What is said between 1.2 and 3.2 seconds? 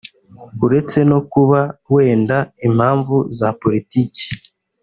kuba wenda impamvu